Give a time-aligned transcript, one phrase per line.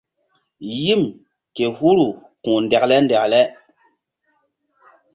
[0.81, 1.01] Yim
[1.55, 2.07] ke huru
[2.43, 3.41] ku̧h ndekle ndekle.